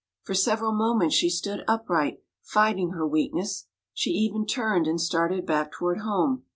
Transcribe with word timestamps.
For 0.23 0.33
several 0.33 0.71
moments 0.71 1.13
she 1.13 1.29
stood 1.29 1.63
upright 1.67 2.23
fighting 2.41 2.89
her 2.93 3.05
weakness; 3.07 3.67
she 3.93 4.09
even 4.09 4.47
turned 4.47 4.87
and 4.87 4.99
started 4.99 5.45
back 5.45 5.71
toward 5.71 5.99
home. 5.99 6.43